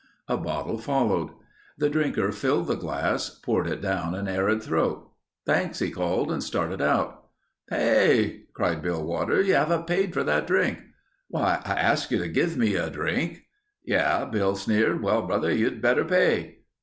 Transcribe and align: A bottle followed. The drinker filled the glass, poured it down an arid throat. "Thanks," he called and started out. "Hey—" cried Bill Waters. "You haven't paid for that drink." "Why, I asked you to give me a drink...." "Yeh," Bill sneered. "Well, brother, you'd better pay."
A 0.27 0.35
bottle 0.35 0.79
followed. 0.79 1.29
The 1.77 1.87
drinker 1.87 2.31
filled 2.31 2.65
the 2.65 2.73
glass, 2.75 3.29
poured 3.29 3.67
it 3.67 3.83
down 3.83 4.15
an 4.15 4.27
arid 4.27 4.63
throat. 4.63 5.07
"Thanks," 5.45 5.77
he 5.77 5.91
called 5.91 6.31
and 6.31 6.41
started 6.41 6.81
out. 6.81 7.25
"Hey—" 7.69 8.45
cried 8.55 8.81
Bill 8.81 9.05
Waters. 9.05 9.47
"You 9.47 9.53
haven't 9.53 9.85
paid 9.85 10.11
for 10.15 10.23
that 10.23 10.47
drink." 10.47 10.79
"Why, 11.27 11.61
I 11.63 11.73
asked 11.73 12.09
you 12.11 12.17
to 12.17 12.27
give 12.29 12.57
me 12.57 12.73
a 12.73 12.89
drink...." 12.89 13.43
"Yeh," 13.83 14.25
Bill 14.25 14.55
sneered. 14.55 15.03
"Well, 15.03 15.21
brother, 15.21 15.53
you'd 15.53 15.83
better 15.83 16.03
pay." 16.03 16.61